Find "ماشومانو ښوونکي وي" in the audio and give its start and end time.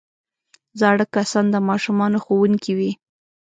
1.69-2.91